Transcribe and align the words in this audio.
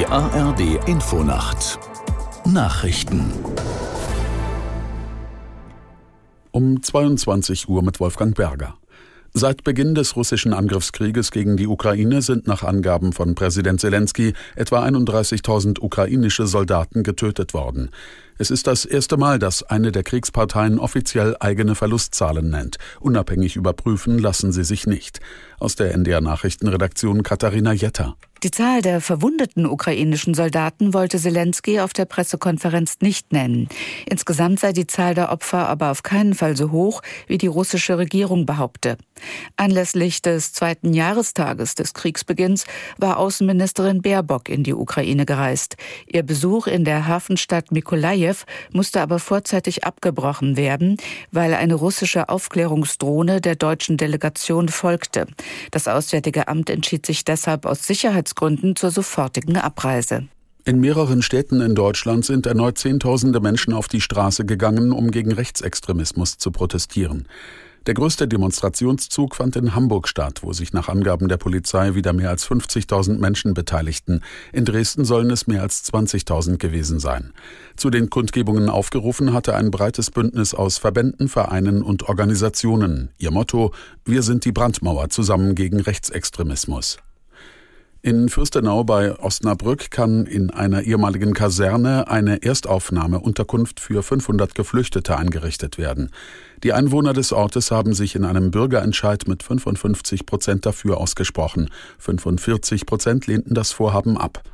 Die 0.00 0.06
ARD 0.06 0.88
Infonacht 0.88 1.78
Nachrichten 2.46 3.34
um 6.52 6.82
22 6.82 7.68
Uhr 7.68 7.82
mit 7.82 8.00
Wolfgang 8.00 8.34
Berger. 8.34 8.78
Seit 9.34 9.62
Beginn 9.62 9.94
des 9.94 10.16
russischen 10.16 10.54
Angriffskrieges 10.54 11.32
gegen 11.32 11.58
die 11.58 11.66
Ukraine 11.66 12.22
sind 12.22 12.46
nach 12.46 12.62
Angaben 12.62 13.12
von 13.12 13.34
Präsident 13.34 13.78
Zelensky 13.78 14.32
etwa 14.56 14.82
31.000 14.86 15.80
ukrainische 15.80 16.46
Soldaten 16.46 17.02
getötet 17.02 17.52
worden. 17.52 17.90
Es 18.40 18.50
ist 18.50 18.66
das 18.66 18.86
erste 18.86 19.18
Mal, 19.18 19.38
dass 19.38 19.62
eine 19.64 19.92
der 19.92 20.02
Kriegsparteien 20.02 20.78
offiziell 20.78 21.36
eigene 21.40 21.74
Verlustzahlen 21.74 22.48
nennt. 22.48 22.78
Unabhängig 22.98 23.54
überprüfen 23.54 24.18
lassen 24.18 24.50
sie 24.50 24.64
sich 24.64 24.86
nicht. 24.86 25.20
Aus 25.58 25.76
der 25.76 25.92
NDR 25.92 26.22
Nachrichtenredaktion 26.22 27.22
Katharina 27.22 27.74
Jetter. 27.74 28.16
Die 28.42 28.50
Zahl 28.50 28.80
der 28.80 29.02
verwundeten 29.02 29.66
ukrainischen 29.66 30.32
Soldaten 30.32 30.94
wollte 30.94 31.18
Zelensky 31.18 31.80
auf 31.80 31.92
der 31.92 32.06
Pressekonferenz 32.06 32.96
nicht 33.02 33.34
nennen. 33.34 33.68
Insgesamt 34.06 34.60
sei 34.60 34.72
die 34.72 34.86
Zahl 34.86 35.14
der 35.14 35.30
Opfer 35.30 35.68
aber 35.68 35.90
auf 35.90 36.02
keinen 36.02 36.32
Fall 36.32 36.56
so 36.56 36.70
hoch, 36.70 37.02
wie 37.26 37.36
die 37.36 37.48
russische 37.48 37.98
Regierung 37.98 38.46
behaupte. 38.46 38.96
Anlässlich 39.58 40.22
des 40.22 40.54
zweiten 40.54 40.94
Jahrestages 40.94 41.74
des 41.74 41.92
Kriegsbeginns 41.92 42.64
war 42.96 43.18
Außenministerin 43.18 44.00
Baerbock 44.00 44.48
in 44.48 44.62
die 44.62 44.72
Ukraine 44.72 45.26
gereist. 45.26 45.76
Ihr 46.06 46.22
Besuch 46.22 46.66
in 46.66 46.86
der 46.86 47.06
Hafenstadt 47.06 47.72
Mikolajew 48.30 48.44
musste 48.72 49.00
aber 49.00 49.18
vorzeitig 49.18 49.84
abgebrochen 49.84 50.56
werden, 50.56 50.96
weil 51.32 51.54
eine 51.54 51.74
russische 51.74 52.28
Aufklärungsdrohne 52.28 53.40
der 53.40 53.56
deutschen 53.56 53.96
Delegation 53.96 54.68
folgte. 54.68 55.26
Das 55.70 55.88
Auswärtige 55.88 56.48
Amt 56.48 56.70
entschied 56.70 57.06
sich 57.06 57.24
deshalb 57.24 57.66
aus 57.66 57.86
Sicherheitsgründen 57.86 58.76
zur 58.76 58.90
sofortigen 58.90 59.56
Abreise. 59.56 60.28
In 60.66 60.78
mehreren 60.78 61.22
Städten 61.22 61.62
in 61.62 61.74
Deutschland 61.74 62.24
sind 62.24 62.46
erneut 62.46 62.76
Zehntausende 62.76 63.40
Menschen 63.40 63.72
auf 63.72 63.88
die 63.88 64.02
Straße 64.02 64.44
gegangen, 64.44 64.92
um 64.92 65.10
gegen 65.10 65.32
Rechtsextremismus 65.32 66.36
zu 66.36 66.50
protestieren. 66.50 67.26
Der 67.86 67.94
größte 67.94 68.28
Demonstrationszug 68.28 69.34
fand 69.34 69.56
in 69.56 69.74
Hamburg 69.74 70.06
statt, 70.06 70.42
wo 70.42 70.52
sich 70.52 70.74
nach 70.74 70.88
Angaben 70.88 71.28
der 71.28 71.38
Polizei 71.38 71.94
wieder 71.94 72.12
mehr 72.12 72.28
als 72.28 72.46
50.000 72.46 73.18
Menschen 73.18 73.54
beteiligten. 73.54 74.20
In 74.52 74.66
Dresden 74.66 75.06
sollen 75.06 75.30
es 75.30 75.46
mehr 75.46 75.62
als 75.62 75.90
20.000 75.90 76.58
gewesen 76.58 77.00
sein. 77.00 77.32
Zu 77.76 77.88
den 77.88 78.10
Kundgebungen 78.10 78.68
aufgerufen 78.68 79.32
hatte 79.32 79.54
ein 79.54 79.70
breites 79.70 80.10
Bündnis 80.10 80.52
aus 80.52 80.76
Verbänden, 80.76 81.28
Vereinen 81.28 81.82
und 81.82 82.08
Organisationen. 82.08 83.10
Ihr 83.16 83.30
Motto 83.30 83.72
Wir 84.04 84.22
sind 84.22 84.44
die 84.44 84.52
Brandmauer 84.52 85.08
zusammen 85.08 85.54
gegen 85.54 85.80
Rechtsextremismus. 85.80 86.98
In 88.02 88.30
Fürstenau 88.30 88.82
bei 88.82 89.18
Osnabrück 89.18 89.90
kann 89.90 90.24
in 90.24 90.48
einer 90.48 90.84
ehemaligen 90.84 91.34
Kaserne 91.34 92.08
eine 92.08 92.42
Erstaufnahmeunterkunft 92.42 93.78
für 93.78 94.02
500 94.02 94.54
Geflüchtete 94.54 95.18
eingerichtet 95.18 95.76
werden. 95.76 96.10
Die 96.62 96.72
Einwohner 96.72 97.12
des 97.12 97.30
Ortes 97.34 97.70
haben 97.70 97.92
sich 97.92 98.14
in 98.14 98.24
einem 98.24 98.50
Bürgerentscheid 98.52 99.28
mit 99.28 99.42
55 99.42 100.24
Prozent 100.24 100.64
dafür 100.64 100.96
ausgesprochen. 100.96 101.68
45 101.98 102.86
Prozent 102.86 103.26
lehnten 103.26 103.54
das 103.54 103.72
Vorhaben 103.72 104.16
ab. 104.16 104.44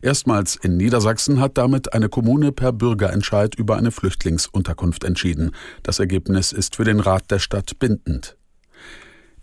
Erstmals 0.00 0.54
in 0.54 0.76
Niedersachsen 0.76 1.40
hat 1.40 1.58
damit 1.58 1.94
eine 1.94 2.08
Kommune 2.08 2.52
per 2.52 2.72
Bürgerentscheid 2.72 3.56
über 3.56 3.76
eine 3.76 3.90
Flüchtlingsunterkunft 3.90 5.02
entschieden. 5.02 5.50
Das 5.82 5.98
Ergebnis 5.98 6.52
ist 6.52 6.76
für 6.76 6.84
den 6.84 7.00
Rat 7.00 7.32
der 7.32 7.40
Stadt 7.40 7.80
bindend. 7.80 8.36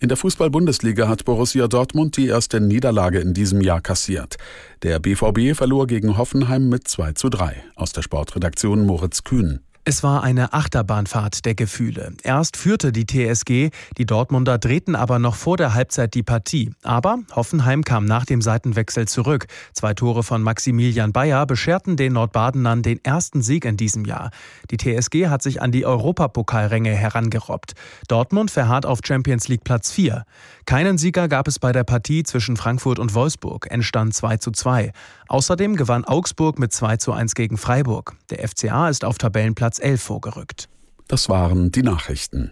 In 0.01 0.07
der 0.07 0.15
Fußball-Bundesliga 0.15 1.09
hat 1.09 1.25
Borussia 1.25 1.67
Dortmund 1.67 2.15
die 2.15 2.27
erste 2.27 2.61
Niederlage 2.61 3.19
in 3.19 3.33
diesem 3.33 3.59
Jahr 3.59 3.81
kassiert. 3.81 4.37
Der 4.81 4.97
BVB 4.97 5.57
verlor 5.57 5.87
gegen 5.87 6.17
Hoffenheim 6.17 6.69
mit 6.69 6.87
2 6.87 7.11
zu 7.13 7.27
3. 7.27 7.61
Aus 7.75 7.91
der 7.91 8.01
Sportredaktion 8.01 8.85
Moritz 8.85 9.25
Kühn. 9.25 9.59
Es 9.89 10.03
war 10.03 10.21
eine 10.21 10.53
Achterbahnfahrt 10.53 11.45
der 11.45 11.55
Gefühle. 11.55 12.13
Erst 12.21 12.57
führte 12.57 12.91
die 12.91 13.07
TSG, 13.07 13.71
die 13.97 14.05
Dortmunder 14.05 14.59
drehten 14.59 14.95
aber 14.95 15.17
noch 15.17 15.33
vor 15.33 15.57
der 15.57 15.73
Halbzeit 15.73 16.13
die 16.13 16.21
Partie. 16.21 16.69
Aber 16.83 17.17
Hoffenheim 17.35 17.83
kam 17.83 18.05
nach 18.05 18.23
dem 18.23 18.39
Seitenwechsel 18.43 19.07
zurück. 19.07 19.47
Zwei 19.73 19.95
Tore 19.95 20.21
von 20.21 20.43
Maximilian 20.43 21.11
Bayer 21.11 21.47
bescherten 21.47 21.97
den 21.97 22.13
Nordbadenern 22.13 22.83
den 22.83 23.03
ersten 23.03 23.41
Sieg 23.41 23.65
in 23.65 23.77
diesem 23.77 24.05
Jahr. 24.05 24.29
Die 24.69 24.77
TSG 24.77 25.25
hat 25.25 25.41
sich 25.41 25.59
an 25.59 25.71
die 25.71 25.87
Europapokalränge 25.87 26.91
herangerobbt. 26.91 27.73
Dortmund 28.07 28.51
verharrt 28.51 28.85
auf 28.85 28.99
Champions 29.03 29.47
League 29.47 29.63
Platz 29.63 29.91
4. 29.91 30.23
Keinen 30.67 30.99
Sieger 30.99 31.27
gab 31.27 31.47
es 31.47 31.57
bei 31.57 31.71
der 31.71 31.83
Partie 31.83 32.21
zwischen 32.21 32.57
Frankfurt 32.57 32.99
und 32.99 33.15
Wolfsburg. 33.15 33.65
Endstand 33.71 34.13
2 34.13 34.37
zu 34.37 34.51
2. 34.51 34.91
Außerdem 35.29 35.75
gewann 35.75 36.05
Augsburg 36.05 36.59
mit 36.59 36.73
2 36.73 36.97
zu 36.97 37.11
1 37.11 37.33
gegen 37.33 37.57
Freiburg. 37.57 38.15
Der 38.29 38.47
FCA 38.47 38.87
ist 38.87 39.03
auf 39.03 39.17
Tabellenplatz 39.17 39.78
11 39.79 40.01
vorgerückt. 40.01 40.69
Das 41.07 41.29
waren 41.29 41.71
die 41.71 41.83
Nachrichten. 41.83 42.51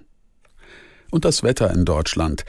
Und 1.11 1.25
das 1.25 1.43
Wetter 1.43 1.71
in 1.71 1.85
Deutschland. 1.85 2.43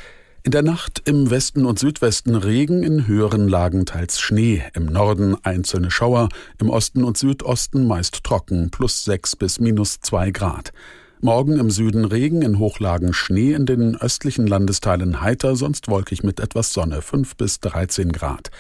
In 0.44 0.53
der 0.53 0.62
Nacht 0.62 1.03
im 1.05 1.31
Westen 1.31 1.66
und 1.66 1.78
Südwesten 1.78 2.34
Regen, 2.34 2.83
in 2.83 3.06
höheren 3.06 3.49
Lagen 3.49 3.84
teils 3.84 4.19
Schnee, 4.19 4.62
im 4.72 4.87
Norden 4.87 5.37
einzelne 5.43 5.91
Schauer, 5.91 6.28
im 6.59 6.71
Osten 6.71 7.05
und 7.05 7.19
Südosten 7.19 7.87
meist 7.87 8.25
trocken, 8.25 8.71
plus 8.71 9.05
6 9.05 9.37
bis 9.37 9.61
minus 9.61 10.00
2 10.00 10.31
Grad. 10.31 10.72
Morgen 11.21 11.59
im 11.59 11.71
Süden 11.71 12.05
Regen, 12.05 12.43
in 12.43 12.59
Hochlagen 12.59 13.12
Schnee, 13.12 13.53
in 13.53 13.66
den 13.66 13.97
östlichen 13.97 14.47
Landesteilen 14.47 15.21
heiter, 15.21 15.56
sonst 15.56 15.89
wolkig 15.89 16.22
mit 16.22 16.39
etwas 16.41 16.72
Sonne, 16.72 17.03
5 17.03 17.37
bis 17.37 17.60
13 17.60 18.12
Grad. 18.12 18.50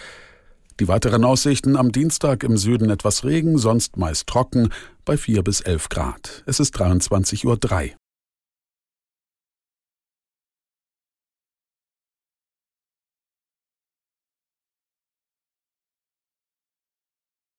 Die 0.80 0.86
weiteren 0.86 1.24
Aussichten 1.24 1.76
am 1.76 1.90
Dienstag 1.90 2.44
im 2.44 2.56
Süden 2.56 2.88
etwas 2.88 3.24
Regen, 3.24 3.58
sonst 3.58 3.96
meist 3.96 4.28
trocken 4.28 4.68
bei 5.04 5.16
4 5.16 5.42
bis 5.42 5.60
11 5.60 5.88
Grad. 5.88 6.44
Es 6.46 6.60
ist 6.60 6.76
23.03 6.76 7.44
Uhr. 7.46 7.97